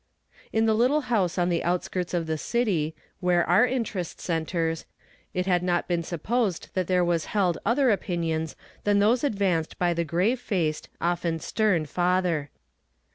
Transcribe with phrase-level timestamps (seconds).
[0.51, 4.85] In the little home on the outskirts of the city, where our interest centres,
[5.35, 9.77] it had not been sup posed that there was held other opinions than those advanced
[9.77, 12.49] by the grave faced, often stern father.